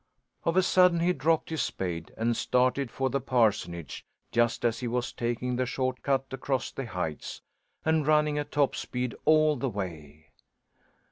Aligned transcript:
Of 0.45 0.57
a 0.57 0.63
sudden 0.63 0.99
he 0.99 1.13
dropped 1.13 1.51
his 1.51 1.61
spade 1.61 2.11
and 2.17 2.35
started 2.35 2.89
for 2.89 3.11
the 3.11 3.21
parsonage 3.21 4.03
just 4.31 4.65
as 4.65 4.79
he 4.79 4.87
was 4.87 5.13
taking 5.13 5.57
the 5.57 5.67
short 5.67 6.01
cut 6.01 6.25
across 6.31 6.71
the 6.71 6.87
heights, 6.87 7.43
and 7.85 8.07
running 8.07 8.39
at 8.39 8.51
top 8.51 8.75
speed 8.75 9.13
all 9.25 9.55
the 9.57 9.69
way. 9.69 10.31